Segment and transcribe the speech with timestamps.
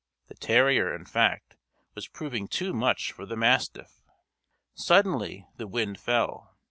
[0.29, 1.57] The terrier, in fact,
[1.93, 4.01] was proving too much for the mastiff.
[4.73, 6.57] Suddenly the wind fell.